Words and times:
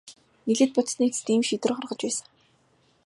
Нэлээд 0.45 0.71
бодсоны 0.75 1.03
эцэст 1.07 1.27
ийм 1.33 1.43
шийдвэр 1.45 1.73
гаргаж 1.75 1.99
байсан. 2.05 2.27